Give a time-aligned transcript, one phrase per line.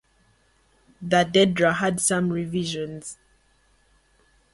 [0.99, 3.19] The Dedra had some revisions.